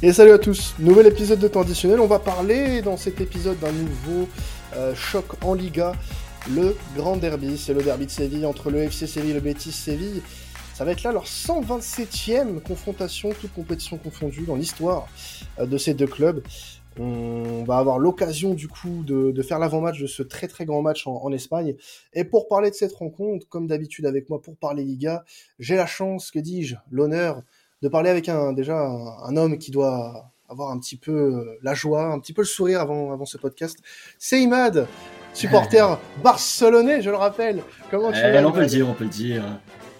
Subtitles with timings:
[0.00, 1.64] Et salut à tous, nouvel épisode de temps.
[1.84, 4.28] On va parler dans cet épisode d'un nouveau
[4.76, 5.92] euh, choc en Liga,
[6.54, 7.58] le Grand Derby.
[7.58, 10.22] C'est le derby de Séville entre le FC Séville et le Betis Séville.
[10.72, 15.08] Ça va être là leur 127e confrontation, toute compétition confondue dans l'histoire
[15.58, 16.44] euh, de ces deux clubs.
[17.00, 21.08] On va avoir l'occasion du coup de, faire l'avant-match de ce très très grand match
[21.08, 21.74] en, Espagne.
[22.12, 25.24] Et pour parler de cette rencontre, comme d'habitude avec moi pour parler Liga,
[25.58, 27.42] j'ai la chance, que dis-je, l'honneur
[27.82, 31.74] de parler avec un déjà un, homme qui doit avoir un petit peu euh, la
[31.74, 33.78] joie, un petit peu le sourire avant, avant ce podcast.
[34.18, 34.86] C'est Imad,
[35.34, 37.62] supporter barcelonais, je le rappelle.
[37.90, 39.44] Comment tu eh, On peut le dire, on peut le dire.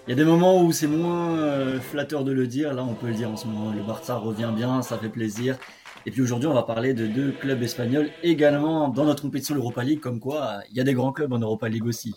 [0.07, 2.73] Il y a des moments où c'est moins euh, flatteur de le dire.
[2.73, 3.71] Là, on peut le dire en ce moment.
[3.71, 5.57] Le Barça revient bien, ça fait plaisir.
[6.05, 9.83] Et puis aujourd'hui, on va parler de deux clubs espagnols également dans notre compétition Europa
[9.83, 9.99] League.
[9.99, 12.15] Comme quoi, il y a des grands clubs en Europa League aussi.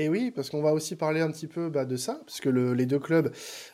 [0.00, 2.48] Et oui, parce qu'on va aussi parler un petit peu bah, de ça, parce que
[2.48, 3.32] les deux clubs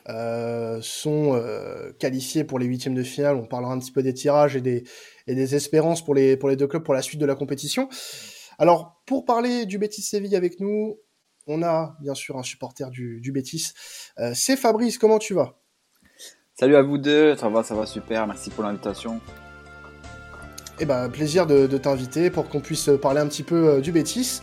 [0.09, 3.35] euh, sont euh, qualifiés pour les huitièmes de finale.
[3.35, 4.85] On parlera un petit peu des tirages et des,
[5.27, 7.89] des espérances pour les, pour les deux clubs pour la suite de la compétition.
[8.57, 10.97] Alors, pour parler du Betis Séville avec nous,
[11.45, 13.73] on a bien sûr un supporter du, du Betis.
[14.17, 15.59] Euh, c'est Fabrice, comment tu vas?
[16.59, 19.21] Salut à vous deux, ça va, ça va super, merci pour l'invitation.
[20.79, 24.41] Eh ben, plaisir de, de t'inviter pour qu'on puisse parler un petit peu du Betis.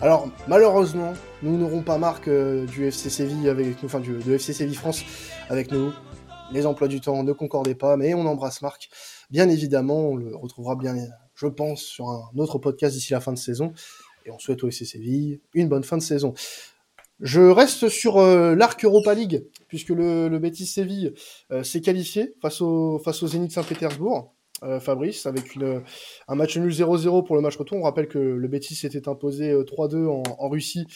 [0.00, 4.52] Alors, malheureusement, nous n'aurons pas Marc euh, du FC Séville avec nous, enfin du, FC
[4.52, 5.02] Séville France
[5.48, 5.92] avec nous.
[6.52, 8.88] Les emplois du temps ne concordaient pas, mais on embrasse Marc.
[9.30, 10.94] Bien évidemment, on le retrouvera bien,
[11.34, 13.72] je pense, sur un autre podcast d'ici la fin de saison.
[14.26, 16.34] Et on souhaite au FC Séville une bonne fin de saison.
[17.20, 21.14] Je reste sur euh, l'arc Europa League, puisque le, le Betis Séville
[21.52, 24.34] euh, s'est qualifié face au, face au Zénith Saint-Pétersbourg.
[24.64, 25.58] Euh, Fabrice, avec
[26.28, 27.78] un match nul 0-0 pour le match retour.
[27.78, 30.86] On rappelle que le Betis s'était imposé 3-2 euh, en, Russie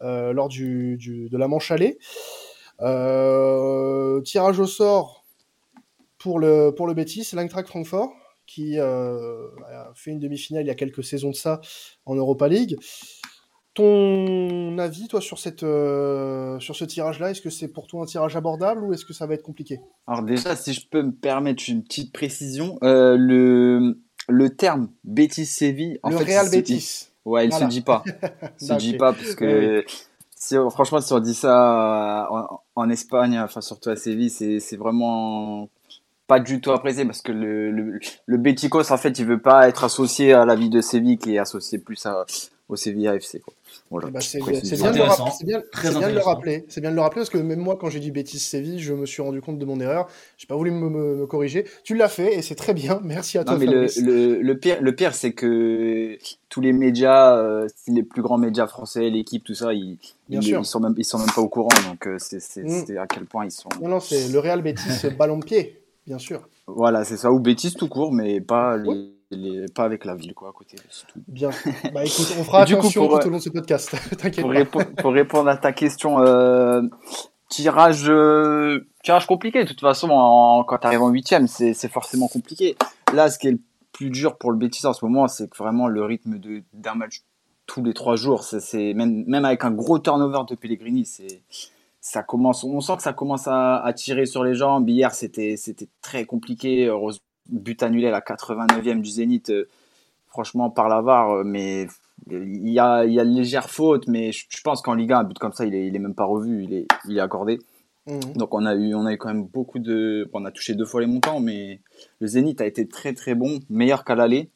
[0.00, 1.98] euh, lors de la manche allée.
[4.24, 5.24] tirage au sort
[6.16, 8.12] pour le, pour le Betis, Francfort,
[8.46, 11.60] qui a fait une demi-finale il y a quelques saisons de ça
[12.06, 12.78] en Europa League.
[13.78, 18.06] Ton avis, toi, sur, cette, euh, sur ce tirage-là, est-ce que c'est pour toi un
[18.06, 19.78] tirage abordable ou est-ce que ça va être compliqué?
[20.08, 25.46] Alors déjà, si je peux me permettre une petite précision, euh, le, le terme Bétis
[25.46, 27.10] Séville, en le Real Bétis.
[27.24, 28.02] Ouais, il ne se dit pas.
[28.60, 29.84] Il se dit pas parce que
[30.34, 32.28] si, franchement, si on dit ça
[32.74, 35.68] en, Espagne, enfin surtout à Séville, c'est vraiment
[36.26, 39.68] pas du tout apprécié parce que le, le, le Béticos, en fait, il veut pas
[39.68, 42.26] être associé à la vie de Séville qui est associé plus à,
[42.68, 43.40] au Sevilla FC.
[43.90, 46.64] Voilà, eh ben, c'est bien, bien, de le rappeler.
[46.68, 48.92] C'est bien de le rappeler parce que même moi, quand j'ai dit bêtise Séville, je
[48.92, 50.08] me suis rendu compte de mon erreur.
[50.36, 51.64] J'ai pas voulu me, corriger.
[51.84, 53.00] Tu l'as fait et c'est très bien.
[53.04, 53.54] Merci à toi.
[53.54, 56.18] Non, mais le, le, pire, le pire, c'est que
[56.50, 59.96] tous les médias, euh, les plus grands médias français, l'équipe, tout ça, ils,
[60.28, 61.70] ils, sont même, ils sont même pas au courant.
[61.88, 62.98] Donc euh, c'est mm.
[62.98, 63.70] à quel point ils sont.
[63.80, 66.46] Non, non, c'est le Real Bétis ballon de pied, bien sûr.
[66.66, 67.32] Voilà, c'est ça.
[67.32, 69.17] Ou Bétis tout court, mais pas les
[69.74, 70.76] pas avec la ville, quoi, à côté.
[71.08, 71.20] Tout.
[71.26, 71.50] Bien.
[71.92, 73.94] Bah écoute, on fera attention tout au long de ce podcast.
[74.18, 76.82] T'inquiète pour, pour, répondre à ta question, euh,
[77.48, 79.64] tirage, euh, tirage compliqué.
[79.64, 82.76] De toute façon, en, quand tu arrives en huitième, c'est forcément compliqué.
[83.12, 83.60] Là, ce qui est le
[83.92, 86.38] plus dur pour le Betis en ce moment, c'est que vraiment le rythme
[86.72, 87.22] d'un match
[87.66, 91.42] tous les trois jours, c'est même, même avec un gros turnover de Pellegrini, c'est
[92.00, 94.88] ça commence, on sent que ça commence à, à, tirer sur les jambes.
[94.88, 95.56] Hier, c'était
[96.00, 96.86] très compliqué.
[96.86, 99.68] Heureusement, but annulé à la 89e du Zénith, euh,
[100.28, 101.86] franchement, par la VAR, euh, mais
[102.30, 105.38] il y a, il y a légère faute, mais je, pense qu'en Liga, un but
[105.38, 107.58] comme ça, il est, il est même pas revu, il est, il est accordé.
[108.06, 108.34] Mhm.
[108.34, 110.84] Donc on a eu, on a eu quand même beaucoup de, on a touché deux
[110.84, 111.80] fois les montants, mais
[112.20, 114.50] le Zénith a été très très bon, meilleur qu'à l'aller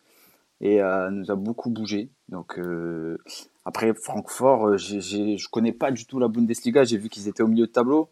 [0.61, 2.09] et euh, nous a beaucoup bougé.
[2.29, 2.59] Donc
[3.65, 7.49] après Francfort, je je connais pas du tout la Bundesliga, j'ai vu qu'ils étaient au
[7.49, 8.09] milieu de tableau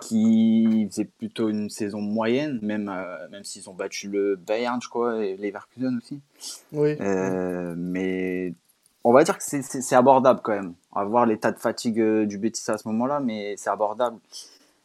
[0.00, 4.88] qui faisait plutôt une saison moyenne, même, euh, même s'ils ont battu le Bayern, je
[4.88, 6.20] crois, et Leverkusen aussi.
[6.72, 6.96] Oui.
[7.00, 8.54] Euh, mais
[9.04, 10.74] on va dire que c'est abordable quand même.
[10.92, 14.18] On va voir l'état de fatigue euh, du Betis à ce moment-là, mais c'est abordable.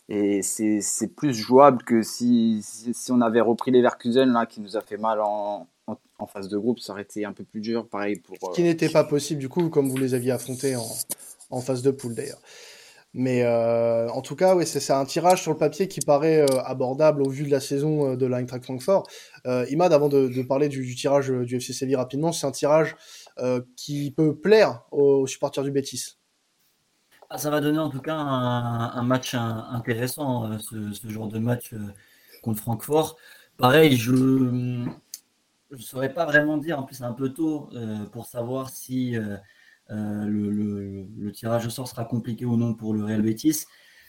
[0.08, 4.82] Et c'est plus jouable que si, si, on avait repris Leverkusen, là, qui nous a
[4.82, 8.18] fait mal en, en, phase de groupe, ça aurait été un peu plus dur, pareil
[8.20, 8.38] pour...
[8.52, 10.86] Ce qui n'était pas possible, du coup, comme vous les aviez affrontés en,
[11.50, 12.40] en phase de poule, d'ailleurs.
[13.18, 16.62] Mais euh, en tout cas, oui, c'est un tirage sur le papier qui paraît euh,
[16.66, 19.08] abordable au vu de la saison euh, de l'Eintracht Francfort.
[19.70, 22.98] Imad, avant de, parler du, tirage du FC Séville rapidement, c'est un tirage
[23.78, 26.18] qui peut plaire aux, supporters du Betis.
[27.30, 31.40] Ah, ça va donner en tout cas un, un match intéressant, ce, ce, genre de
[31.40, 31.74] match
[32.44, 33.18] contre Francfort.
[33.58, 34.88] Pareil, je ne
[35.78, 37.70] saurais pas vraiment dire, en plus c'est un peu tôt
[38.12, 39.16] pour savoir si
[39.92, 43.66] euh, le, tirage au sort sera compliqué ou non pour le Real Betis.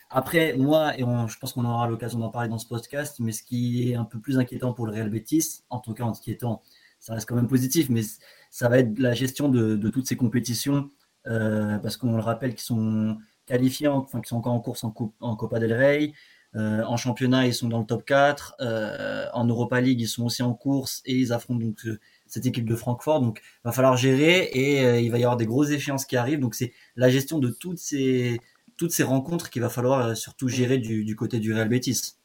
[0.08, 3.42] Après, moi, et je pense qu'on aura l'occasion d'en parler dans ce podcast, mais ce
[3.42, 6.62] qui est un peu plus inquiétant pour le Real Betis, en tout cas inquiétant,
[7.00, 8.02] ça reste quand même positif, mais
[8.50, 10.90] ça va être la gestion de, toutes ces compétitions,
[11.26, 14.94] euh, parce qu'on le rappelle qu'ils sont qualifiés, enfin qu'ils sont encore en course en,
[15.20, 16.12] en Copa del Rey,
[16.54, 20.24] euh, en championnat ils sont dans le top 4, euh, en Europa League ils sont
[20.24, 21.86] aussi en course et ils affrontent donc
[22.28, 25.46] cette équipe de Francfort, donc il va falloir gérer et il va y avoir des
[25.46, 28.40] grosses échéances qui arrivent, donc c'est la gestion de toutes ces
[28.76, 32.16] toutes ces rencontres qu'il va falloir surtout gérer du, côté du Real Betis.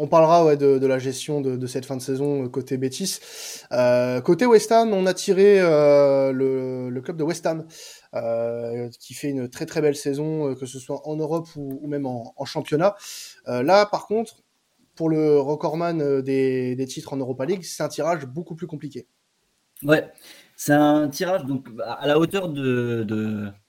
[0.00, 3.18] On parlera ouais, de, la gestion de, cette fin de saison euh, côté Betis.
[3.72, 7.66] Euh, côté West Ham, on a tiré euh, le, club de West Ham,
[9.00, 12.44] qui fait une très très belle saison, que ce soit en Europe ou, même en,
[12.44, 12.94] championnat.
[13.46, 14.44] là, par contre,
[14.94, 19.08] pour le recordman des, des titres en Europa League, c'est un tirage beaucoup plus compliqué.
[19.82, 20.10] Ouais,
[20.56, 23.04] c'est un tirage donc à la hauteur de,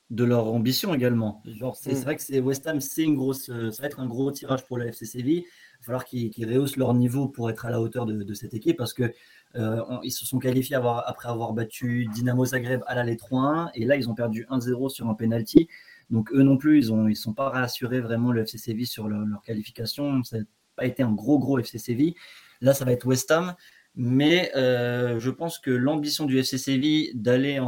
[0.10, 1.42] de, leur ambition également.
[1.46, 2.04] Genre, c'est mm.
[2.04, 4.78] vrai que c'est West Ham, c'est une grosse, ça va être un gros tirage pour
[4.78, 5.46] le FC Séville
[5.80, 8.94] va falloir qu'ils rehaussent leur niveau pour être à la hauteur de, cette équipe parce
[8.94, 9.14] que
[9.56, 13.96] euh, ils se sont qualifiés après avoir battu Dynamo Zagreb à l'aller 3-1 et là
[13.96, 15.68] ils ont perdu 1-0 sur un penalty.
[16.10, 19.08] Donc eux non plus, ils ne ils sont pas rassurés vraiment le FC Séville sur
[19.08, 20.24] leur, qualification.
[20.24, 20.44] Ça n'a
[20.76, 22.16] pas été un gros gros FC Séville.
[22.62, 23.54] Là, ça va être West Ham.
[23.96, 27.60] Mais euh, je pense que l'ambition du FC Séville d'aller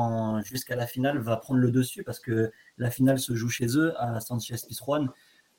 [0.44, 3.94] jusqu'à la finale va prendre le dessus parce que la finale se joue chez eux
[3.98, 5.08] à Sanchez Pizjuan.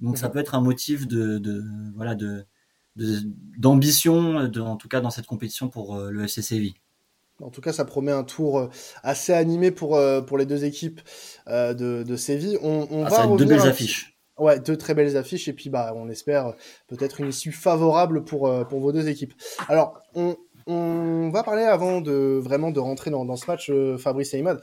[0.01, 0.33] Donc ça mhm.
[0.33, 1.63] peut être un motif de,
[1.95, 2.47] voilà de
[3.59, 6.75] d'ambition, en tout cas dans cette compétition pour euh, le FC Séville.
[7.41, 8.69] En tout cas, ça promet un tour euh,
[9.03, 11.01] assez animé pour, pour les deux équipes
[11.49, 12.59] de, de Séville.
[12.63, 14.19] On, on ah, va deux belles affiches.
[14.39, 16.55] Ouais, deux très belles affiches et puis bah on espère
[16.89, 19.35] peut-être une issue favorable pour, pour vos deux équipes.
[19.69, 20.37] Alors on,
[20.67, 24.61] on va parler avant de vraiment de rentrer dans, dans ce match Fabrice et Imad.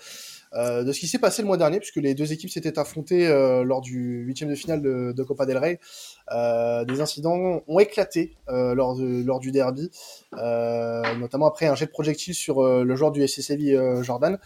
[0.53, 3.27] Euh, de ce qui s'est passé le mois dernier, puisque les deux équipes s'étaient affrontées
[3.27, 5.79] euh, lors du huitième de finale de, Copa del Rey.
[6.31, 9.91] Euh, des incidents ont éclaté lors, lors du derby,
[10.33, 13.53] notamment après un jet de projectile sur le joueur du SC
[14.01, 14.39] Jordan,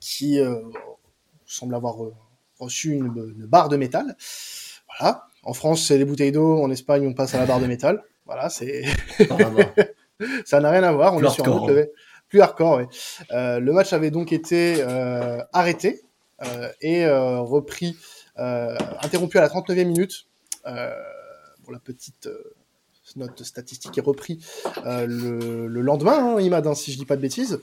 [0.00, 0.38] qui
[1.44, 1.96] semble avoir
[2.58, 4.16] reçu une, barre de métal.
[4.98, 5.24] Voilà.
[5.42, 6.62] En France, c'est les bouteilles d'eau.
[6.62, 8.02] En Espagne, on passe à la barre de métal.
[8.26, 8.84] Voilà, c'est.
[10.44, 11.14] ça n'a rien à voir.
[11.14, 11.90] On est sur un autre
[12.30, 12.84] plus hardcore, oui.
[13.32, 16.00] Euh, le match avait donc été euh, arrêté
[16.46, 17.96] euh, et repris,
[18.36, 20.26] interrompu à la 39e minute.
[21.62, 22.28] pour la petite
[23.16, 24.38] note statistique est repris
[24.84, 27.58] le, lendemain, hein, Imad, hein, si je dis pas de bêtises.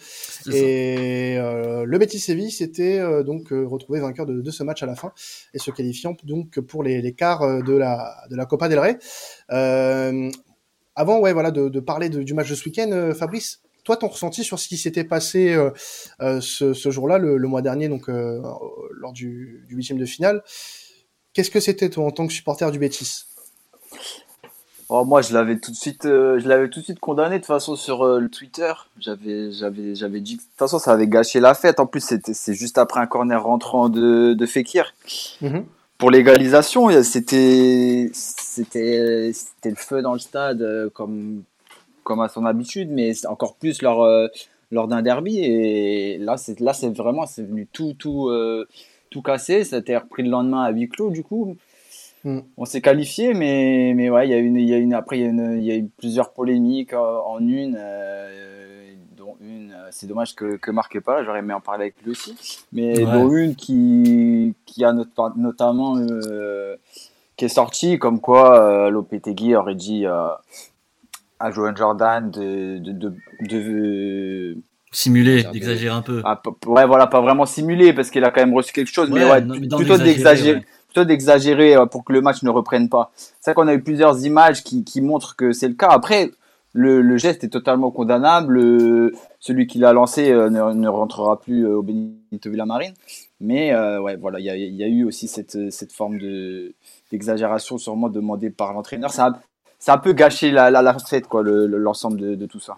[0.52, 5.14] Et le Betis Séville s'était donc retrouvé vainqueur de, ce match à la fin
[5.54, 9.00] et se qualifiant donc pour les, quarts de la, de la Copa del Rey.
[10.98, 14.60] Avant, ouais, voilà, de, parler du match de ce week-end, Fabrice, toi, ton ressenti sur
[14.60, 15.70] ce qui s'était passé euh,
[16.20, 18.42] euh, ce, jour-là, le, mois dernier, donc euh,
[18.92, 20.44] lors du huitième de finale,
[21.32, 23.24] qu'est-ce que c'était toi en tant que supporter du Betis?
[24.90, 27.48] Oh, moi, je l'avais tout de suite, je l'avais tout de suite condamné de toute
[27.48, 28.74] façon sur le Twitter.
[29.00, 31.80] J'avais, j'avais, j'avais dit de toute façon ça avait gâché la fête.
[31.80, 34.94] En plus, c'était, c'est juste après un corner rentrant de, de Fekir.
[35.42, 35.64] Mm-hmm.
[35.98, 41.44] Pour l'égalisation, c'était, c'était, c'était le feu dans le stade, comme
[42.08, 44.28] comme à son habitude, mais encore plus lors, euh,
[44.72, 45.40] lors d'un derby.
[45.40, 48.66] Et là, c'est là, c'est vraiment, c'est venu tout, tout, euh,
[49.10, 49.66] tout casser.
[49.66, 51.58] Ça a été repris le lendemain à huis clos, du coup.
[52.24, 52.40] Mm.
[52.56, 55.20] On s'est qualifié, mais, mais ouais, il y a une, il y a une, après,
[55.20, 57.78] il y, a il y a eu plusieurs polémiques euh, en une,
[59.40, 62.36] dont une, c'est dommage que, que Marc pas, j'aurais aimé en parler avec lui aussi,
[62.72, 65.98] mais dont une qui, qui a notamment,
[67.36, 74.58] qui est sortie, comme quoi Lopetegui aurait dit à Joan Jordan de, de, de, de
[74.92, 76.22] simuler, d'exagérer un peu.
[76.26, 79.24] Ah, ouais, voilà, pas vraiment simuler parce qu'il a quand même reçu quelque chose, mais
[79.24, 80.66] ouais, plutôt d'exagérer.
[80.88, 83.12] Plutôt d'exagérer euh, pour que le match ne reprenne pas.
[83.16, 85.90] C'est vrai qu'on a eu plusieurs images qui, qui montrent que c'est le cas.
[85.90, 86.32] Après,
[86.78, 88.60] le, le, geste est totalement condamnable.
[89.40, 92.94] celui qui l'a lancé euh, ne, ne, rentrera plus euh, au Benito Villamarine.
[93.40, 96.74] Mais ouais, voilà, il y a, y a, eu aussi cette, cette forme de
[97.12, 99.12] d'exagération sûrement demandée par l'entraîneur.
[99.12, 99.40] Ça,
[99.80, 102.78] ça a un peu gâché la, la, fête, quoi, l'ensemble de, tout ça.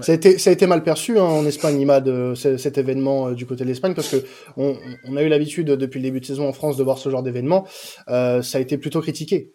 [0.00, 3.28] Ça, a été, ça a été mal perçu hein, en Espagne, Imad, euh, cet événement
[3.28, 4.24] euh, du côté de l'Espagne, parce que
[4.56, 7.22] on, a eu l'habitude depuis le début de saison en France de voir ce genre
[7.22, 7.66] d'événement.
[8.08, 9.52] Euh, ça a été plutôt critiqué.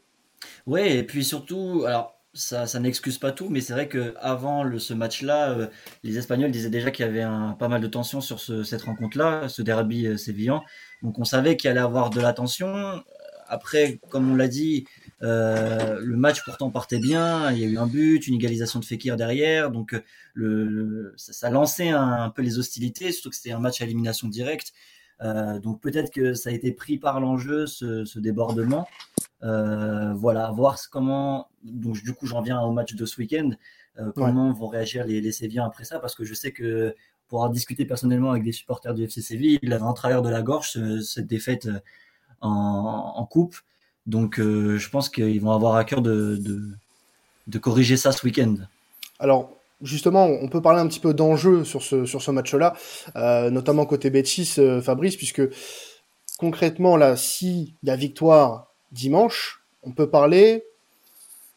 [0.68, 4.64] Oui, et puis surtout, alors ça, ça n'excuse pas tout, mais c'est vrai que avant
[4.64, 5.70] le, ce match-là,
[6.04, 8.84] les Espagnols disaient déjà qu'il y avait un, pas mal de tension sur ce, cette
[8.84, 10.64] rencontre-là, ce derby sévillan.
[11.02, 13.04] Donc on savait qu'il allait avoir de la tension.
[13.48, 14.86] Après, comme on l'a dit,
[15.24, 18.86] euh, le match pourtant partait bien, il y a eu un but, une égalisation de
[18.86, 23.52] Fekir derrière, donc euh, le, ça, ça lançait un, peu les hostilités, surtout que c'était
[23.52, 24.72] un match à élimination directe.
[25.22, 28.88] Donc peut-être que ça a été pris par l'enjeu, ce, débordement.
[29.42, 31.48] voilà, voir comment.
[31.63, 33.51] Donc du coup, j'en viens au match de ce week-end.
[34.16, 36.00] comment vont réagir les, les Séviens après ça?
[36.00, 36.96] Parce que je sais que
[37.28, 40.30] pour avoir discuté personnellement avec des supporters du FC Séville, il avait en travers de
[40.30, 41.70] la gorge cette défaite
[42.42, 43.56] en, coupe.
[44.08, 46.40] Donc je pense qu'ils vont avoir à cœur de,
[47.48, 48.56] de corriger ça ce week-end.
[49.20, 52.74] Alors, justement, on peut parler un petit peu d'enjeu sur ce, sur ce match-là,
[53.16, 55.42] euh, notamment côté Betis, euh, Fabrice, puisque
[56.38, 60.64] concrètement, là, s'il y a victoire dimanche, on peut parler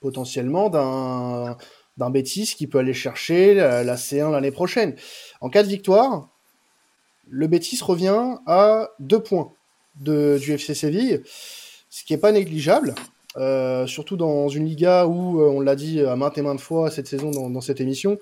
[0.01, 1.57] potentiellement d'un
[1.97, 4.97] d'un Betis qui peut aller chercher la, C1 l'année prochaine.
[5.41, 6.29] En cas de victoire,
[7.29, 9.53] le Betis revient à deux points
[10.01, 11.23] de, du FC Séville,
[11.89, 12.95] ce qui n'est pas négligeable.
[13.37, 16.91] Euh, surtout dans une Liga où, euh, on l'a dit à maintes et maintes fois
[16.91, 18.19] cette saison dans, cette émission,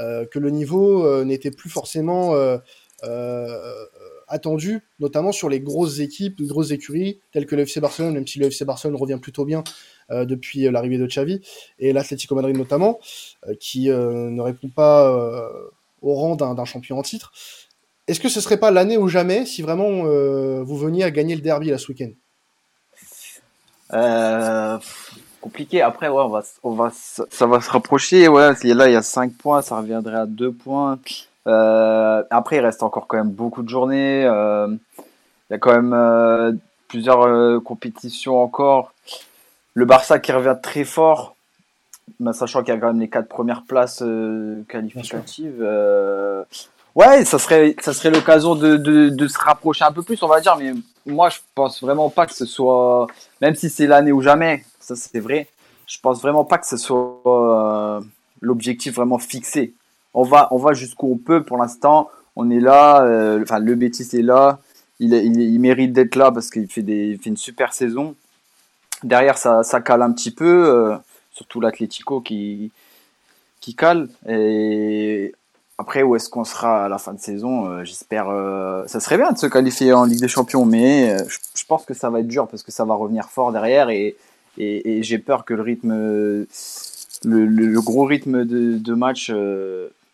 [0.00, 2.34] euh, que le niveau n'était plus forcément
[4.28, 8.26] attendu, notamment sur les grosses équipes, les grosses écuries, telles que le FC Barcelone, même
[8.26, 9.62] si le FC Barcelone revient plutôt bien
[10.10, 11.40] depuis l'arrivée de Xavi,
[11.78, 12.98] et l'Atlético Madrid notamment,
[13.60, 15.12] qui ne répond pas
[16.02, 17.32] au rang d'un champion en titre.
[18.08, 20.02] Est-ce que ce serait pas l'année ou jamais si vraiment
[20.64, 22.10] vous veniez à gagner le derby là ce week-end?
[23.92, 24.78] Euh,
[25.40, 25.82] compliqué.
[25.82, 28.28] Après, ouais, on va, on va, ça va se rapprocher.
[28.28, 30.98] Ouais, là, il y a 5 points, ça reviendrait à 2 points.
[31.46, 34.24] Euh, après, il reste encore quand même beaucoup de journées.
[34.26, 36.52] Euh, il y a quand même euh,
[36.88, 38.92] plusieurs euh, compétitions encore.
[39.74, 41.36] Le Barça qui revient très fort,
[42.18, 44.02] mais sachant qu'il y a quand même les 4 premières places
[44.68, 45.64] qualificatives.
[46.94, 50.28] Ouais, ça serait, ça serait l'occasion de, de, de, se rapprocher un peu plus, on
[50.28, 50.56] va dire.
[50.56, 50.72] Mais
[51.06, 53.06] moi, je pense vraiment pas que ce soit,
[53.40, 55.48] même si c'est l'année ou jamais, ça c'est vrai.
[55.86, 58.00] Je pense vraiment pas que ce soit euh,
[58.40, 59.72] l'objectif vraiment fixé.
[60.14, 62.10] On va, on va jusqu'où on peut pour l'instant.
[62.34, 63.02] On est là.
[63.02, 64.58] Euh, enfin, le Betis est là.
[64.98, 68.14] Il, il, mérite d'être là parce qu'il fait des, fait une super saison.
[69.04, 70.96] Derrière, ça, ça cale un petit peu, euh,
[71.32, 72.72] surtout l'Atlético qui,
[73.60, 74.08] qui cale.
[74.26, 75.34] Et
[75.78, 78.30] après, où est-ce qu'on sera à la fin de saison euh, J'espère.
[78.30, 81.84] Euh, ça serait bien de se qualifier en Ligue des Champions, mais euh, je, pense
[81.84, 84.16] que ça va être dur parce que ça va revenir fort derrière et,
[84.56, 86.46] et, j'ai peur que le rythme, le,
[87.24, 89.30] le, gros rythme de, de match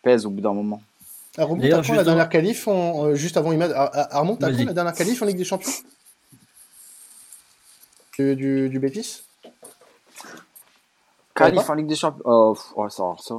[0.01, 0.81] pèse au bout d'un moment.
[1.37, 4.93] Armand, t'as quand la dernière qualif en, juste avant Imad Armand, t'as quand la dernière
[4.93, 5.71] qualif en Ligue des Champions?
[8.19, 9.23] Du, du, du Bétis
[11.33, 13.35] Qualif en Ligue des Champions Oh, oh ça, ça.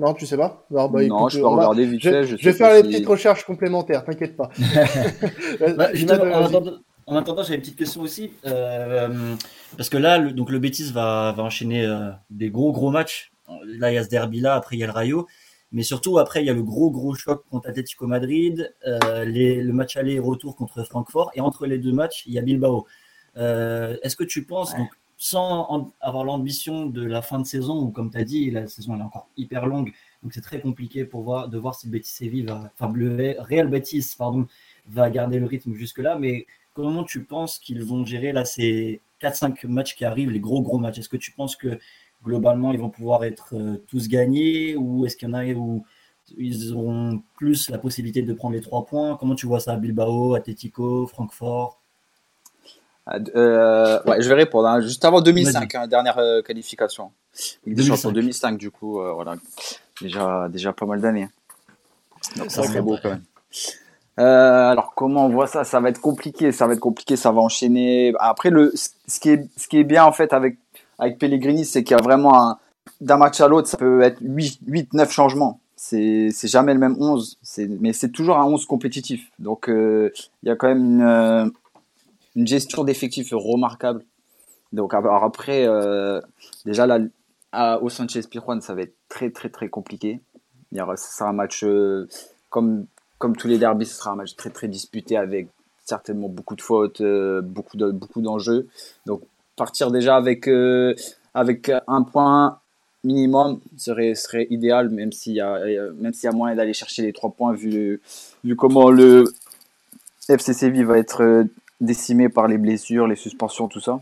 [0.00, 2.24] Non, tu sais pas bah, Non, je peux regarder vite fait.
[2.24, 4.48] Je, vais faire les petites recherches complémentaires, t'inquiète pas.
[5.76, 5.90] Bah,
[7.06, 8.30] en, attendant, j'avais une petite question aussi.
[8.46, 9.34] Euh,
[9.76, 13.32] parce que là, le, donc le Betis va, va enchaîner euh, des gros gros matchs.
[13.66, 15.26] Là, il y a ce derby-là, après il y a le Rayo.
[15.72, 19.60] Mais surtout, après, il y a le gros gros choc contre Atletico Madrid, euh, les,
[19.60, 21.30] le match aller et retour contre Francfort.
[21.34, 22.86] Et entre les deux matchs, il y a Bilbao.
[23.36, 24.88] Est-ce que tu penses, donc,
[25.22, 28.94] sans avoir l'ambition de la fin de saison, où comme tu as dit, la saison
[28.94, 32.08] elle est encore hyper longue, donc c'est très compliqué pour voir, de voir si Betis
[32.08, 34.46] Séville va, enfin Real Betis, pardon,
[34.88, 39.66] va garder le rythme jusque-là, mais comment tu penses qu'ils vont gérer là ces 4-5
[39.66, 41.00] matchs qui arrivent, les gros gros matchs?
[41.00, 41.78] Est-ce que tu penses que
[42.24, 45.84] globalement ils vont pouvoir être euh, tous gagnés ou est-ce qu'il y en a où
[46.38, 49.16] ils auront plus la possibilité de prendre les 3 points?
[49.18, 51.79] Comment tu vois ça Bilbao, Atletico, Francfort?
[53.34, 54.68] Euh, ouais, je vais répondre.
[54.68, 54.80] Hein.
[54.80, 57.12] Juste avant 2005, hein, dernière euh, qualification.
[57.66, 58.12] 2005.
[58.12, 59.36] 2005, du coup, euh, voilà.
[60.00, 61.28] Déjà, déjà pas mal d'années.
[62.36, 63.22] Donc ça serait beau quand même.
[64.18, 65.64] Euh, alors comment on voit ça?
[65.64, 68.12] Ça va être compliqué, ça va être compliqué, ça va enchaîner.
[68.18, 70.58] Après, le, ce qui est, ce qui est bien en fait avec
[70.98, 72.58] avec Pellegrini, c'est qu'il y a vraiment un
[73.00, 75.60] d'un match à l'autre, ça peut être 8, 8 9 changements.
[75.76, 79.30] C'est c'est jamais le même 11, c'est mais c'est toujours un 11 compétitif.
[79.38, 80.12] Donc il
[80.42, 81.52] y a quand même une
[82.36, 84.04] une gestion d'effectifs remarquable.
[84.72, 86.20] Donc alors après, euh,
[86.64, 86.98] déjà là,
[87.80, 90.20] au Sanchez Pirjuan, ça va être très très très compliqué.
[90.78, 92.08] Aura, ce sera un match euh,
[92.48, 92.86] comme
[93.18, 95.48] comme tous les derbys, ce sera un match très très disputé avec
[95.84, 98.68] certainement beaucoup de fautes, euh, beaucoup de beaucoup d'enjeux.
[99.06, 99.22] Donc
[99.56, 100.48] partir déjà avec
[101.34, 102.60] avec un point
[103.02, 107.30] minimum serait serait idéal, même s'il y a y a moyen d'aller chercher les trois
[107.30, 108.00] points vu
[108.44, 109.24] vu comment le
[110.28, 111.44] FC Séville va être
[111.80, 114.00] décimé par les blessures, les suspensions, tout ça.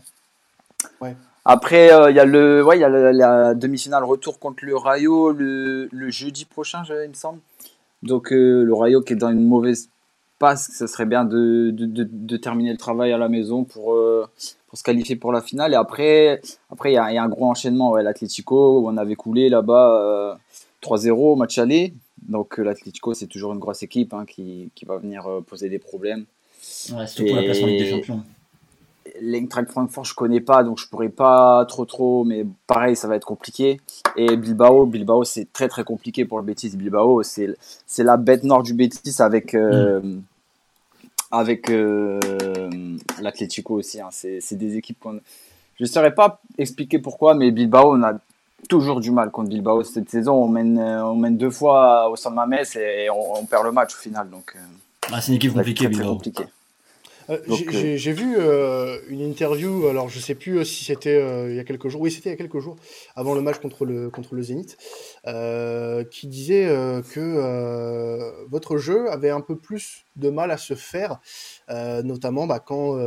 [1.45, 5.31] Après, euh, il y a le, ouais, y a la, demi-finale retour contre le Rayo
[5.31, 7.39] le, le jeudi prochain, il me semble.
[8.03, 9.89] Donc euh, le Rayo qui est dans une mauvaise
[10.37, 14.25] passe, ce serait bien de, de, de, terminer le travail à la maison pour, euh,
[14.67, 15.73] pour se qualifier pour la finale.
[15.73, 17.91] Et après, après il y a, y a un gros enchaînement.
[17.91, 20.37] Ouais, L'Atlético, on avait coulé là-bas
[20.81, 21.93] 3-0 match aller.
[22.27, 26.25] Donc l'Atlético, c'est toujours une grosse équipe hein, qui, qui va venir poser des problèmes.
[26.93, 28.23] Ouais, surtout la place en Ligue des Champions.
[29.21, 33.15] L'Eintracht Francfort, je connais pas, donc je pourrais pas trop trop, mais pareil, ça va
[33.15, 33.81] être compliqué.
[34.15, 36.75] Et Bilbao, Bilbao, c'est très très compliqué pour le Betis.
[36.75, 40.21] Bilbao, c'est c'est la bête nord du Betis avec euh, mm.
[41.31, 42.19] avec euh,
[43.21, 43.99] l'Atlético aussi.
[43.99, 44.09] Hein.
[44.11, 45.19] C'est des équipes qu'on
[45.79, 48.13] je ne saurais pas expliquer pourquoi, mais Bilbao, on a
[48.67, 50.33] toujours du mal contre Bilbao cette saison.
[50.33, 53.97] On mène, on mène deux fois au San Mames et on, perd le match au
[53.97, 54.29] final.
[54.29, 54.59] Donc, euh,
[55.11, 56.15] ah, c'est une équipe compliquée, Bilbao.
[56.15, 56.43] Compliqué.
[57.29, 61.59] Euh, euh, j'ai vu euh, une interview, alors je sais plus si c'était il y
[61.59, 62.75] a quelques jours, oui c'était il y a quelques jours,
[63.15, 64.77] avant le match contre le, contre le Zénith,
[66.09, 66.67] qui disait
[67.13, 71.19] que votre jeu avait un peu plus de mal à se faire,
[71.69, 72.97] notamment bah, quand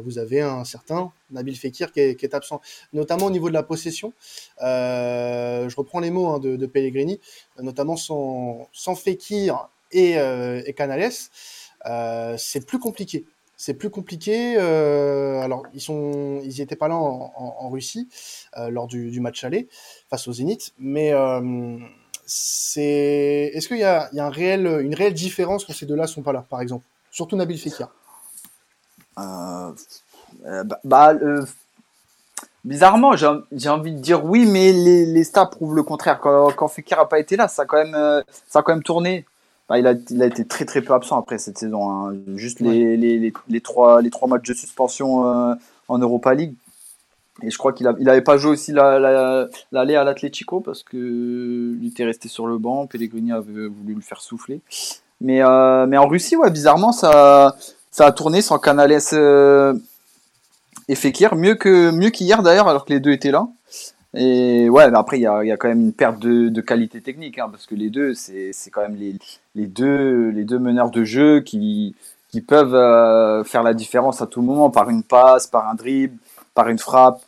[0.00, 2.60] vous avez un certain Nabil Fekir qui est, absent,
[2.92, 4.12] notamment au niveau de la possession.
[4.60, 7.18] je reprends les mots hein, de, Pellegrini,
[7.58, 10.16] notamment sans, sans Fekir et,
[10.66, 11.12] et Canales,
[12.36, 13.24] c'est plus compliqué
[13.60, 14.56] c'est plus compliqué.
[14.56, 18.08] Euh, alors, ils sont, ils étaient pas là en, Russie
[18.56, 19.68] euh, lors du, match aller
[20.08, 21.76] face au Zénith, mais euh,
[22.24, 26.32] c'est, est-ce qu'il y a, un réel, une réelle différence quand ces deux-là sont pas
[26.32, 27.88] là, par exemple, surtout Nabil Fekir.
[29.14, 29.74] bah,
[30.82, 31.14] bah
[32.64, 36.18] bizarrement, j'ai envie de dire oui, mais les, les stats prouvent le contraire.
[36.20, 38.82] Quand, quand Fekir a pas été là, ça a quand même, ça a quand même
[38.82, 39.26] tourné.
[39.70, 41.88] Bah, il, a, il, a, été très très peu absent après cette saison.
[41.88, 42.14] Hein.
[42.34, 45.54] Juste les, les, les, trois, les trois matchs de suspension euh,
[45.86, 46.54] en Europa League.
[47.42, 51.86] Et je crois qu'il n'avait il pas joué aussi l'aller la, à l'Atlético parce qu'il
[51.86, 52.88] était resté sur le banc.
[52.88, 54.60] Pellegrini avait voulu le faire souffler.
[55.20, 57.56] Mais, euh, mais en Russie, ouais, bizarrement, ça,
[57.92, 59.72] ça a tourné sans Canales euh,
[60.88, 61.36] et Fekir.
[61.36, 63.46] Mieux qu'hier d'ailleurs, alors que les deux étaient là.
[64.14, 66.60] Et ouais, mais après, il y a, y a, quand même une perte de, de
[66.60, 69.16] qualité technique, hein, parce que les deux, c'est quand même les,
[69.54, 71.94] les, deux, les deux meneurs de jeu qui,
[72.28, 76.18] qui peuvent euh, faire la différence à tout moment par une passe, par un dribble,
[76.54, 77.22] par une frappe.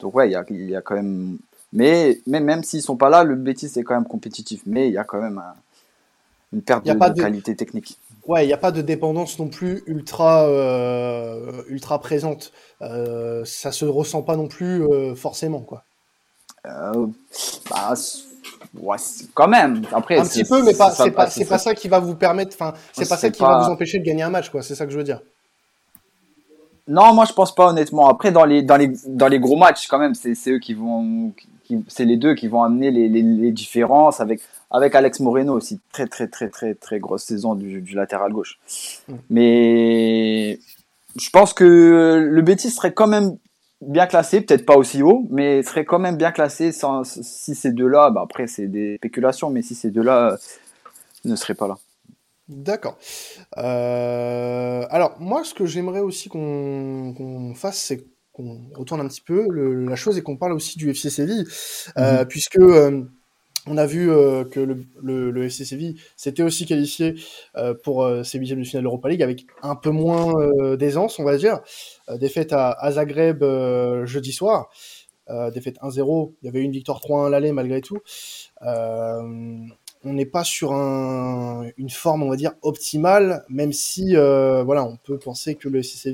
[0.00, 1.38] Donc ouais, il y a, y a, quand même.
[1.72, 4.62] Mais, mais même s'ils sont pas là, le Betis est quand même compétitif.
[4.66, 5.42] Mais il y a quand même
[6.52, 7.98] une perte de, de, qualité technique.
[8.26, 12.52] Ouais, il n'y a pas de dépendance non plus ultra, euh, ultra présente.
[12.82, 15.84] Euh, ça se ressent pas non plus euh, forcément, quoi.
[16.66, 17.06] Euh,
[17.70, 17.94] bah,
[18.74, 18.96] ouais,
[19.34, 19.82] quand même.
[19.92, 22.56] Après, un petit peu, mais pas, c'est pas, pas, ça qui va vous permettre.
[22.58, 24.62] Enfin, c'est pas ça qui va vous empêcher de gagner un match, quoi.
[24.62, 25.20] C'est ça que je veux dire.
[26.88, 28.08] Non, moi je pense pas honnêtement.
[28.08, 31.32] Après, dans les dans les dans les gros matchs, quand même, c'est eux qui vont,
[31.88, 35.80] c'est les deux qui vont amener les, les, les, différences avec avec Alex Moreno aussi
[35.92, 38.60] très très très très très grosse saison du, du latéral gauche.
[39.08, 39.14] Mm.
[39.30, 40.60] Mais
[41.16, 43.36] je pense que le Betis serait quand même
[43.86, 47.72] bien classé, peut-être pas aussi haut, mais serait quand même bien classé sans, si ces
[47.72, 50.36] deux-là, bah après c'est des spéculations, mais si ces deux-là euh,
[51.24, 51.78] ne seraient pas là.
[52.48, 52.96] D'accord.
[53.58, 59.48] Euh, alors moi, ce que j'aimerais aussi qu'on fasse, c'est qu'on retourne un petit peu
[59.50, 61.46] la chose et qu'on parle aussi du FC Séville,
[61.96, 62.26] euh, mhm.
[62.26, 62.60] puisque
[63.66, 67.14] on a vu euh, que le, le, le, s'était aussi qualifié
[67.56, 70.32] euh, pour euh, ses huitièmes de finale d'Europa League avec un peu moins
[70.76, 71.60] d'aisance, on va dire.
[72.20, 73.42] défaite à, Zagreb
[74.04, 74.70] jeudi soir,
[75.52, 76.32] défaite 1-0.
[76.42, 77.98] Il y avait une victoire 3-1 à l'aller malgré tout.
[78.62, 84.96] on n'est pas sur un, une forme, on va dire, optimale, même si, voilà, on
[84.96, 86.12] peut penser que le FC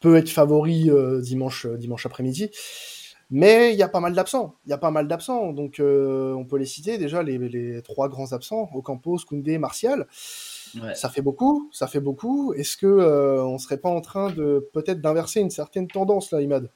[0.00, 0.90] peut être favori
[1.22, 2.50] dimanche, dimanche après-midi.
[3.30, 4.54] Mais il y a pas mal d'absents.
[4.66, 5.52] Il y a pas mal d'absents.
[5.52, 10.06] Donc, euh, on peut les citer déjà, les, les trois grands absents Ocampos, Koundé, Martial.
[10.94, 11.68] Ça fait beaucoup.
[11.72, 12.52] Ça fait beaucoup.
[12.52, 16.40] Est-ce que euh, on serait pas en train de peut-être d'inverser une certaine tendance là,
[16.40, 16.70] Imad?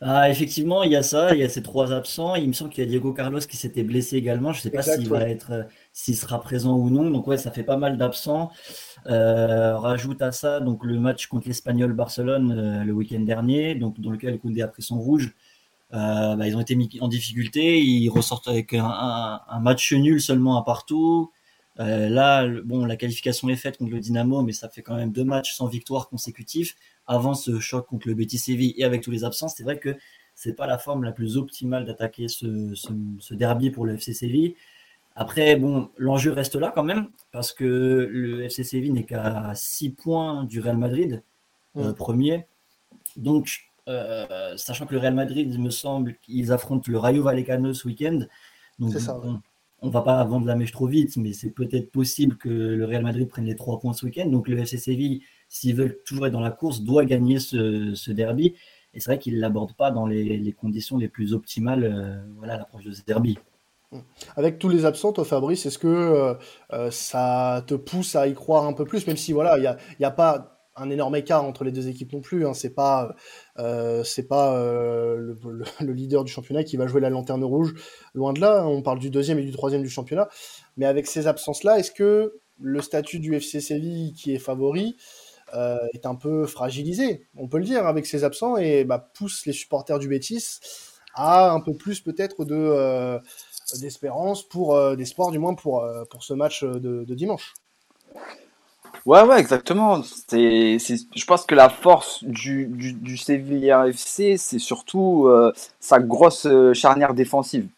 [0.00, 2.34] Ah, effectivement, il y a ça, il y a ces trois absents.
[2.34, 4.52] Il me semble qu'il y a Diego Carlos qui s'était blessé également.
[4.52, 7.10] Je ne sais pas s'il va être, euh, s'il sera présent ou non.
[7.10, 8.50] Donc ouais, ça fait pas mal d'absents.
[9.06, 14.10] Euh, rajoute à ça donc le match contre l'Espagnol Barcelone le week-end dernier, donc dans
[14.10, 15.34] lequel Koundé a pris son rouge.
[15.94, 17.80] Euh, bah, ils ont été mis en difficulté.
[17.80, 21.32] Ils ressortent avec un, un, match nul seulement à partout.
[21.80, 25.12] Euh, là, bon, la qualification est faite contre le Dynamo, mais ça fait quand même
[25.12, 29.10] deux matchs sans victoire consécutifs avant ce choc contre le Betis Séville et avec tous
[29.10, 29.54] les absences.
[29.56, 29.96] C'est vrai que
[30.34, 34.12] c'est pas la forme la plus optimale d'attaquer ce, ce, ce, derby pour le FC
[34.12, 34.54] Séville.
[35.16, 39.90] Après, bon, l'enjeu reste là quand même parce que le FC Séville n'est qu'à 6
[39.90, 41.22] points du Real Madrid,
[41.76, 42.46] euh, premier.
[43.16, 47.72] Donc, euh, sachant que le Real Madrid, il me semble qu'ils affrontent le Rayo Vallecano
[47.72, 48.20] ce week-end.
[48.78, 48.92] Donc,
[49.80, 52.84] on, ne va pas vendre la mèche trop vite, mais c'est peut-être possible que le
[52.84, 54.26] Real Madrid prenne les trois points ce week-end.
[54.26, 58.54] Donc, le FC Séville, s'ils veulent toujours être dans la course, doit gagner ce, derby.
[58.94, 62.54] Et c'est vrai qu'il ne l'aborde pas dans les, conditions les plus optimales euh, voilà,
[62.54, 63.38] à l'approche de ce derby.
[64.36, 66.36] Avec tous les absents, toi Fabrice, est-ce que
[66.72, 69.66] euh, ça te pousse à y croire un peu plus, même si voilà, il n'y
[69.66, 72.46] a, y a pas un énorme écart entre les deux équipes non plus.
[72.46, 72.54] Hein.
[72.54, 73.14] C'est pas,
[73.58, 75.34] euh, c'est pas euh,
[75.80, 77.74] le, leader du championnat qui va jouer la lanterne rouge.
[78.14, 80.28] Loin de là, on parle du deuxième et du troisième du championnat.
[80.76, 84.96] Mais avec ces absences-là, est-ce que le statut du FC Séville, qui est favori,
[85.54, 87.26] euh, est un peu fragilisé?
[87.36, 90.60] On peut le dire avec ses absents et bah, pousse les supporters du Bétis
[91.14, 93.18] à un peu plus peut-être de
[93.80, 97.54] d'espérance pour d'espoir du moins pour pour ce match de dimanche.
[99.06, 100.02] Ouais, ouais, exactement.
[100.02, 105.98] C'est, je pense que la force du, du, du Sevilla FC, c'est surtout euh, sa
[105.98, 107.68] grosse euh, charnière défensive.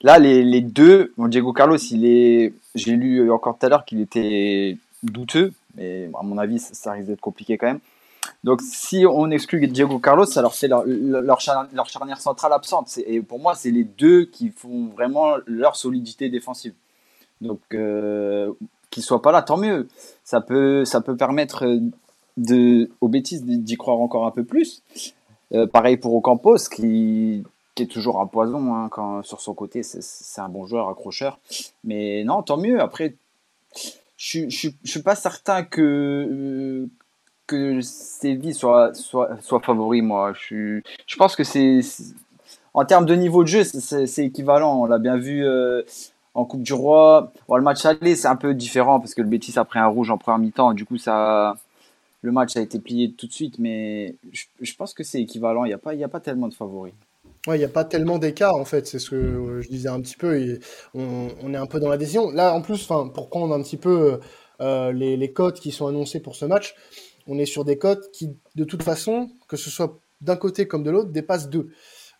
[0.00, 3.84] Là, les, les deux, bon, Diego Carlos, il est, j'ai lu encore tout à l'heure
[3.84, 7.80] qu'il était douteux, mais à mon avis, ça, risque d'être compliqué quand même.
[8.42, 12.98] Donc, si on exclut Diego Carlos, alors c'est leur, leur, charnière, centrale absente.
[13.06, 16.74] Et pour moi, c'est les deux qui font vraiment leur solidité défensive.
[17.40, 18.52] Donc, euh,
[18.94, 19.88] qu'il soit pas là, tant mieux.
[20.22, 21.80] Ça peut, ça peut permettre euh,
[22.36, 24.82] de, aux bêtises d'y croire encore un peu plus.
[25.52, 27.42] Euh, pareil pour Ocampos, qui,
[27.74, 29.82] qui est toujours un poison hein, quand, sur son côté.
[29.82, 31.38] C'est un bon joueur, accrocheur.
[31.82, 32.80] Mais non, tant mieux.
[32.80, 33.16] Après,
[34.16, 36.86] je je suis pas certain que, euh,
[37.48, 40.32] que Séville soit, soit, soit favori, moi.
[40.34, 41.80] Je, je pense que c'est.
[42.74, 44.80] En termes de niveau de jeu, c'est équivalent.
[44.80, 45.44] On l'a bien vu
[46.34, 47.32] en Coupe du Roi.
[47.48, 50.10] le match aller, c'est un peu différent parce que le Betis a pris un rouge
[50.10, 50.74] en première mi-temps.
[50.74, 51.56] Du coup, ça,
[52.22, 53.58] le match a été plié tout de suite.
[53.58, 55.64] Mais je, pense que c'est équivalent.
[55.64, 56.94] Il n'y a, pas, a pas tellement de favoris.
[57.46, 60.00] Ouais, il n'y a pas tellement d'écart en fait, c'est ce que je disais un
[60.00, 60.58] petit peu.
[60.94, 62.30] on, est un peu dans la décision.
[62.30, 64.18] Là, en plus, pour prendre un petit peu
[64.62, 66.74] euh, les, les cotes qui sont annoncées pour ce match,
[67.26, 70.82] on est sur des cotes qui, de toute façon, que ce soit d'un côté comme
[70.82, 71.70] de l'autre, dépassent deux.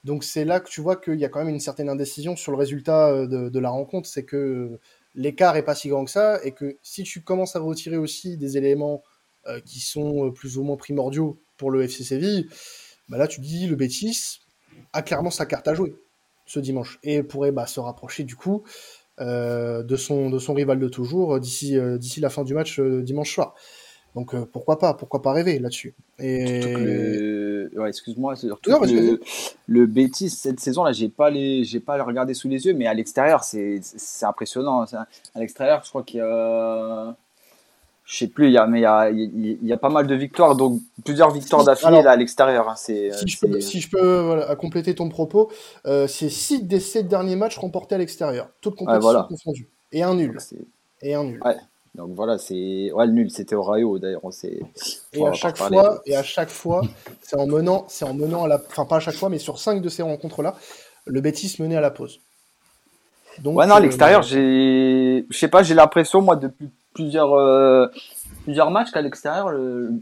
[0.05, 2.53] Donc c'est là que tu vois qu'il y a quand même une certaine indécision sur
[2.53, 4.79] le résultat euh, de, la rencontre, c'est que
[5.15, 8.37] l'écart est pas si grand que ça, et que si tu commences à retirer aussi
[8.37, 9.03] des éléments
[9.47, 12.49] euh, qui sont euh, plus ou moins primordiaux pour le FC Séville,
[13.09, 14.41] bah là tu dis le Betis
[14.93, 15.95] a clairement sa carte à jouer
[16.47, 18.65] ce dimanche et pourrait bah, se rapprocher du coup
[19.19, 21.79] de, son, rival de toujours d'ici
[22.19, 23.55] la fin du match dimanche soir.
[24.15, 25.95] Donc pourquoi pas, pourquoi pas rêver là-dessus.
[26.21, 26.61] Et
[27.87, 29.21] excuse-moi, surtout le,
[29.67, 32.75] le Betis cette saison là, j'ai pas les, j'ai pas le regarder sous les yeux,
[32.75, 34.85] mais à l'extérieur c'est, c'est impressionnant.
[35.35, 37.17] À l'extérieur, je crois qu'il y a,
[38.05, 40.07] je sais plus, il y a, mais il y a, il y a pas mal
[40.07, 42.69] de victoires, donc plusieurs victoires d'affilée à l'extérieur.
[42.69, 45.51] Hein, c'est, si, je peux, si je peux compléter ton propos,
[45.87, 50.15] euh, c'est 6 des 7 derniers matchs remportés à l'extérieur, toutes compétitions confondues, et un
[50.15, 50.39] nul.
[51.01, 51.41] Et un nul.
[51.45, 51.57] Ouais.
[51.95, 54.23] Donc voilà, c'est ouais, le nul, c'était au Rayo d'ailleurs.
[55.13, 56.83] Et à chaque fois, et à chaque fois,
[57.23, 59.59] c'est en menant, c'est en menant à la, enfin pas à chaque fois, mais sur
[59.59, 60.57] cinq de ces rencontres-là,
[61.07, 62.21] le Betis menait à la pause.
[63.41, 67.33] Donc, ouais non, à euh, l'extérieur, j'ai, je sais pas, j'ai l'impression moi depuis plusieurs
[67.35, 67.87] euh,
[68.43, 69.93] plusieurs matchs qu'à l'extérieur, le,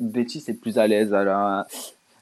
[0.00, 1.66] Betis est plus à l'aise à la,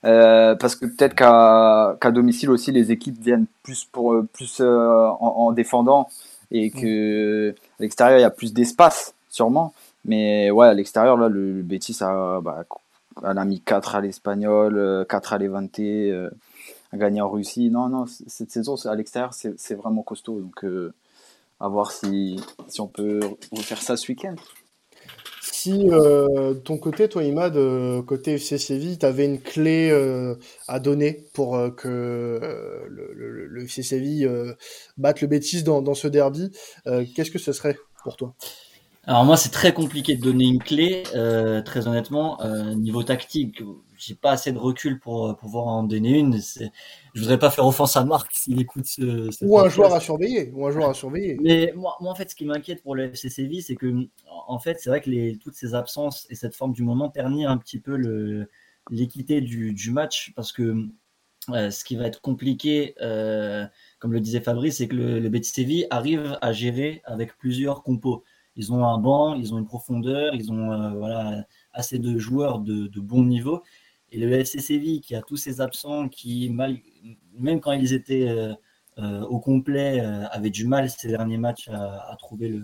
[0.04, 6.08] euh, parce que peut-être qu'à domicile aussi, les équipes viennent plus pour plus en, défendant
[6.50, 6.80] et mm.
[6.80, 9.72] que à l'extérieur il y a plus d'espace sûrement.
[10.04, 12.64] Mais ouais à l'extérieur là le, le Betis a, bah,
[13.22, 16.30] a mis 4 à l'Espagnol 4 euh, à l'Evante euh,
[16.92, 17.70] a gagné en Russie.
[17.70, 20.40] Non non cette saison à l'extérieur c'est vraiment costaud.
[20.40, 20.92] Donc euh,
[21.60, 23.20] à voir si, si on peut
[23.52, 24.34] refaire ça ce week-end
[25.62, 30.34] si euh, ton côté, toi, Imad, de côté FC Séville, tu avais une clé euh,
[30.68, 32.40] à donner pour euh, que
[32.88, 33.12] le,
[33.46, 34.26] le, FC Séville
[34.96, 36.50] batte le Betis dans, dans ce derby,
[37.14, 38.34] qu'est-ce que ce serait pour toi?
[39.04, 41.02] Alors moi, c'est très compliqué de donner une clé,
[41.64, 42.38] très honnêtement.
[42.76, 43.62] niveau tactique,
[44.00, 46.38] j'ai pas assez de recul pour euh, pouvoir en donner une.
[46.38, 49.44] Je voudrais pas faire offense à Marc s'il écoute ce.
[49.44, 50.50] Ou un joueur à surveiller.
[50.54, 51.36] Ou un joueur à surveiller.
[51.42, 54.58] Mais moi, moi en fait, ce qui m'inquiète pour le FC Séville, c'est que, en
[54.58, 57.58] fait, c'est vrai que les, toutes ces absences et cette forme du moment ternit un
[57.58, 58.48] petit peu le,
[58.90, 60.88] l'équité du, du match parce que
[61.50, 63.66] euh, ce qui va être compliqué, euh,
[63.98, 67.82] comme le disait Fabrice, c'est que le, le Betis Séville arrive à gérer avec plusieurs
[67.82, 68.24] compos.
[68.56, 72.88] Ils ont un banc, ils ont une profondeur, ils ont voilà assez de joueurs de,
[72.88, 73.62] de bon niveau
[74.12, 76.50] et le FC Séville, qui a tous ses absents, qui,
[77.34, 78.52] même quand ils étaient euh,
[78.98, 82.60] euh, au complet, euh, avait du mal ces derniers matchs à, trouver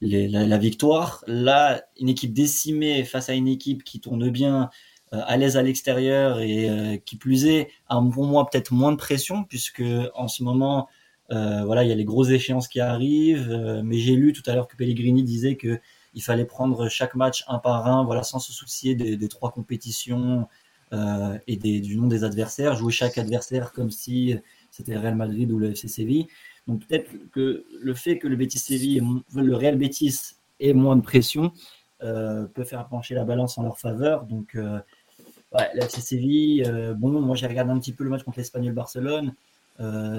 [0.00, 1.24] la, victoire.
[1.26, 4.70] Là, une équipe décimée face à une équipe qui tourne bien,
[5.12, 9.44] à l'aise à l'extérieur et qui plus est, a pour moi peut-être moins de pression,
[9.44, 10.88] puisque en ce moment,
[11.30, 13.82] voilà, il y a les grosses échéances qui arrivent.
[13.84, 15.80] mais j'ai lu tout à l'heure que Pellegrini disait que
[16.14, 20.48] il fallait prendre chaque match un par un, voilà, sans se soucier des trois compétitions
[20.92, 24.36] euh, et du nom des adversaires, jouer chaque adversaire comme si
[24.70, 26.28] c'était le Real Madrid ou le FC Séville.
[26.68, 31.52] Donc peut-être que le fait que le le Real Betis ait moins de pression,
[32.00, 34.26] peut faire pencher la balance en leur faveur.
[34.26, 36.62] Donc, ouais, la FC Séville,
[36.96, 39.34] bon, moi j'ai regardé un petit peu le match contre l'Espagnol Barcelone.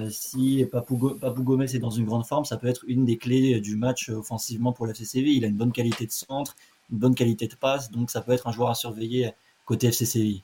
[0.09, 3.75] si Papou, Gomez est dans une grande forme, ça peut être une des clés du
[3.75, 5.37] match offensivement pour la FC Séville.
[5.37, 6.55] Il a une bonne qualité de centre,
[6.91, 9.31] une bonne qualité de passe, donc ça peut être un joueur à surveiller
[9.65, 10.43] côté FC Séville.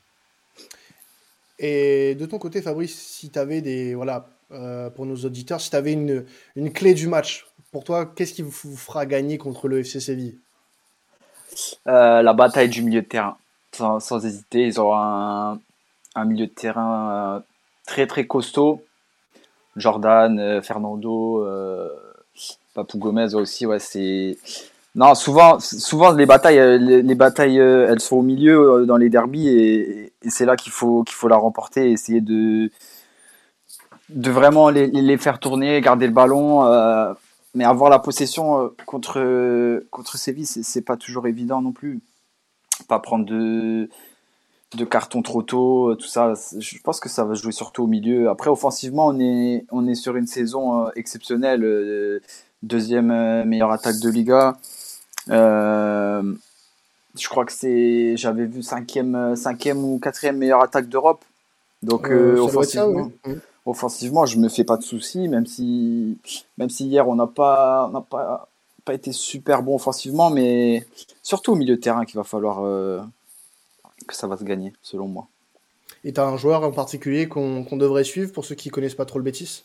[1.65, 3.95] Et de ton côté, Fabrice, si tu avais des.
[3.95, 6.25] Voilà, euh, pour nos auditeurs, si tu avais une,
[6.57, 10.35] une, clé du match, pour toi, qu'est-ce qui vous fera gagner contre le FC Séville?
[11.87, 13.37] Euh, La bataille du milieu de terrain.
[13.71, 15.57] Sans, hésiter, ils ont un,
[16.15, 17.39] un, milieu de terrain euh,
[17.87, 18.83] très très costaud.
[19.77, 21.47] Jordan, Fernando,
[22.73, 24.37] Papou Gomez aussi, ouais, c'est
[24.95, 29.09] non, souvent, souvent les batailles, euh, les, euh, elles sont au milieu euh, dans les
[29.09, 32.69] derbies et, c'est là qu'il faut qu'il faut la remporter, essayer de
[34.09, 36.63] vraiment les, faire tourner, garder le ballon,
[37.55, 41.99] mais avoir la possession contre contre Séville, c'est pas toujours évident non plus.
[42.87, 43.89] Pas prendre de
[44.89, 46.33] cartons trop tôt, tout ça.
[46.57, 48.29] Je pense que ça va jouer surtout au milieu.
[48.29, 52.21] Après, offensivement, on est on est sur une saison exceptionnelle,
[52.61, 54.55] deuxième meilleure attaque de Liga.
[55.29, 56.33] Euh,
[57.17, 61.23] je crois que c'est, j'avais vu cinquième, cinquième ou quatrième meilleure attaque d'Europe.
[61.81, 63.33] Donc euh, offensivement, mm.
[63.65, 66.17] offensivement, je me fais pas de soucis, même si,
[66.57, 68.47] même si hier on n'a pas, n'a pas,
[68.85, 70.85] pas été super bon offensivement, mais
[71.21, 73.01] surtout au milieu de terrain qu'il va falloir euh,
[74.07, 75.27] que ça va se gagner, selon moi.
[76.05, 79.05] Et tu as un joueur en particulier qu'on devrait suivre pour ceux qui connaissent pas
[79.05, 79.63] trop le Bétis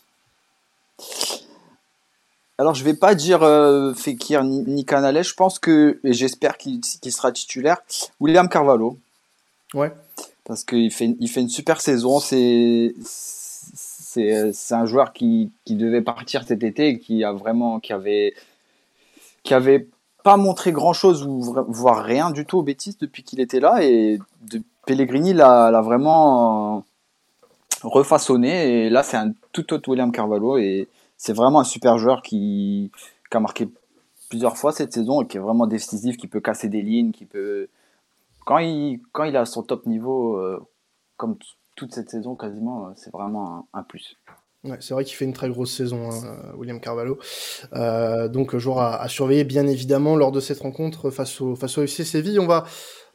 [2.59, 5.23] alors, je vais pas dire euh, Fekir ni, Canales.
[5.23, 7.77] Je pense que, et j'espère qu'il sera titulaire,
[8.19, 8.97] William Carvalho.
[9.73, 9.93] Ouais.
[10.43, 12.19] Parce qu'il fait, il fait une super saison.
[12.19, 17.93] C'est, c'est, un joueur qui, qui, devait partir cet été et qui a vraiment, qui
[17.93, 18.33] avait,
[19.43, 19.87] qui avait
[20.23, 23.81] pas montré grand chose ou voire rien du tout au Betis depuis qu'il était là.
[23.83, 26.83] Et de, Pellegrini l'a vraiment
[27.83, 28.83] refaçonné.
[28.85, 30.57] Et là, c'est un tout autre William Carvalho.
[30.57, 30.89] Et,
[31.19, 32.91] c'est vraiment un super joueur qui,
[33.31, 33.69] a marqué
[34.29, 37.25] plusieurs fois cette saison et qui est vraiment décisif, qui peut casser des lignes, qui
[37.25, 37.67] peut.
[38.45, 40.65] Quand il, quand il a son top niveau, euh,
[41.17, 41.35] comme
[41.75, 44.17] toute cette saison quasiment, euh, c'est vraiment un, plus.
[44.63, 47.19] Ouais, c'est vrai qu'il fait une très grosse saison, hein, William Carvalho.
[47.73, 51.83] Euh, donc, joueur à, surveiller, bien évidemment, lors de cette rencontre face au, face au
[51.83, 52.39] FC Séville.
[52.39, 52.63] On va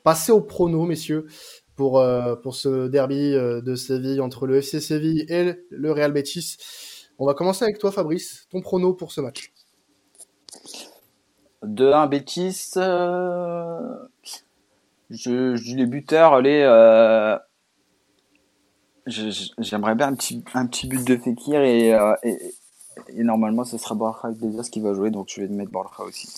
[0.03, 1.27] passer au prono, messieurs,
[1.75, 2.05] pour,
[2.43, 6.59] pour ce derby de Séville entre le FC Séville et le Real Betis.
[7.18, 8.46] On va commencer avec toi, Fabrice.
[8.50, 9.53] Ton prono pour ce match
[11.64, 12.72] 2-1 Bétis.
[12.77, 13.96] Euh,
[15.11, 16.62] je, dis les buteurs, allez.
[16.62, 17.38] Euh,
[19.07, 22.14] j'aimerais bien un petit, but de Fekir et, euh,
[23.16, 26.29] normalement ce sera Borja ce qui va jouer, donc je vais mettre Borja aussi.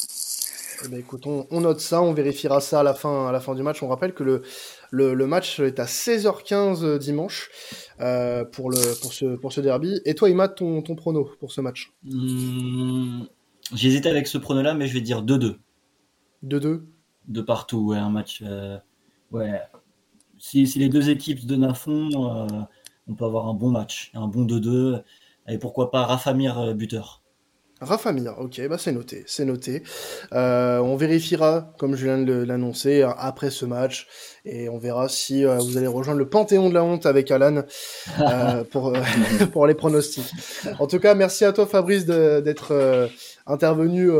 [0.85, 3.55] Eh ben, écoute, on, note ça, on vérifiera ça à la fin, à la fin
[3.55, 3.83] du match.
[3.83, 4.43] On rappelle que le,
[4.91, 7.51] le, match est à 16h15 euh, dimanche
[8.01, 10.01] euh, pour, le, pour, ce, pour ce derby.
[10.05, 11.93] Et toi, Imad, ton, ton prono pour ce match?
[12.03, 13.25] Hmm,
[13.73, 15.57] J'hésite avec ce prono-là, mais je vais dire 2-2.
[16.45, 16.83] 2-2
[17.29, 18.43] De partout, ouais, un match.
[18.45, 18.79] Euh,
[19.33, 19.61] ouais.
[20.39, 22.69] Si, si, les deux équipes se donnent à fond,
[23.09, 25.03] on peut avoir un bon match, un bon 2-2.
[25.49, 27.23] Et pourquoi pas Rafamir buteur
[27.81, 29.83] Rafa Mir, ok, bah c'est noté, c'est noté.
[30.33, 34.07] Euh, on vérifiera, comme je viens de l'annoncer, après ce match,
[34.47, 37.65] et on verra si euh, vous allez rejoindre le Panthéon de la honte avec Alan
[38.21, 38.95] euh, pour,
[39.53, 40.33] pour les pronostics.
[40.79, 43.11] En tout cas, merci à toi Fabrice d'être
[43.47, 44.11] intervenu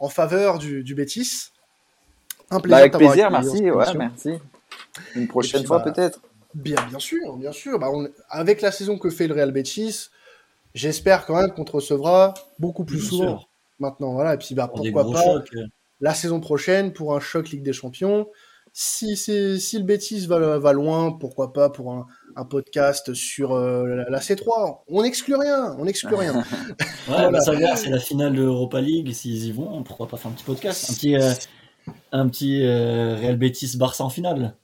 [0.00, 1.50] en faveur du, du Bétis.
[2.50, 2.76] Un plaisir.
[2.76, 4.30] Bah, avec plaisir, merci, ouais, merci.
[5.14, 6.20] Une prochaine fois bah, peut-être.
[6.54, 7.78] Bien, bien sûr, bien sûr.
[7.78, 10.08] Bah, on, avec la saison que fait le Real Betis,
[10.74, 13.40] J'espère quand même qu'on te recevra beaucoup plus souvent
[13.78, 14.12] maintenant.
[14.12, 14.34] Voilà.
[14.34, 15.66] Et puis, bah, pourquoi pas euh.
[16.00, 18.26] la saison prochaine pour un choc Ligue des Champions.
[18.76, 24.02] Si, si le bêtise va, va loin, pourquoi pas pour un, un podcast sur euh,
[24.08, 24.80] la, C3.
[24.88, 26.34] On n'exclut rien, on n'exclut rien.
[27.08, 29.12] ouais, bah, c'est la finale de Europa League.
[29.12, 31.32] S'ils y vont, pourquoi pas faire un petit podcast, un petit, euh,
[32.10, 34.56] un petit Real Betis Barça en finale.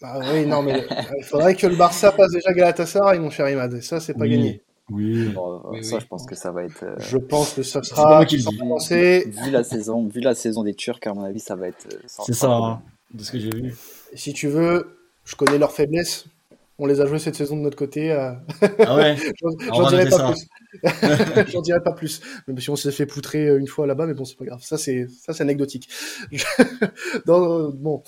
[0.00, 0.86] Bah oui, non, mais
[1.18, 3.80] il faudrait que le Barça passe déjà Galatasaray, mon cher Imad.
[3.80, 4.62] Ça, c'est pas gagné.
[4.90, 5.34] Oui.
[5.82, 6.84] ça, je pense que ça va être.
[6.84, 8.24] Euh, je pense que ça sera.
[8.24, 11.86] Vu la saison, vu la saison des Turcs, à mon avis, ça va être.
[11.92, 13.74] Euh, c'est ça, hein, de ce que j'ai vu.
[14.14, 16.26] si tu veux, je connais leurs faiblesses.
[16.78, 18.12] On les a joués cette saison de notre côté.
[18.12, 18.32] Euh.
[18.80, 19.16] Ah ouais.
[19.74, 20.46] J'en dirai pas plus.
[21.52, 22.20] J'en dirai pas plus.
[22.46, 24.60] Même si on s'est fait poutrer une fois là-bas, mais bon, c'est pas grave.
[24.62, 25.88] Ça, c'est ça, c'est anecdotique.
[27.26, 28.02] bon,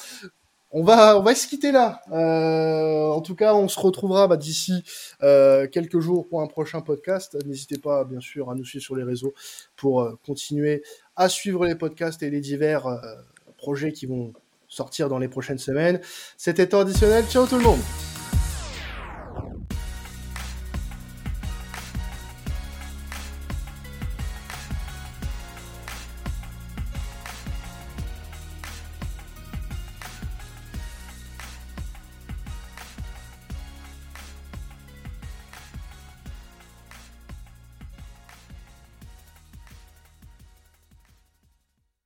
[0.78, 2.00] on va, se quitter là.
[2.12, 4.84] Euh, en tout cas, on se retrouvera bah, d'ici
[5.22, 7.36] euh, quelques jours pour un prochain podcast.
[7.46, 9.34] N'hésitez pas, bien sûr, à nous suivre sur les réseaux
[9.76, 10.82] pour euh, continuer
[11.16, 12.86] à suivre les podcasts et les divers
[13.56, 14.32] projets qui vont
[14.68, 16.00] sortir dans les prochaines semaines.
[16.36, 17.24] C'était temps additionnel.
[17.28, 17.80] Ciao tout le monde